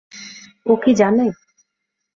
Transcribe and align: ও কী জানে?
ও 0.65 0.73
কী 0.83 0.91
জানে? 0.95 1.25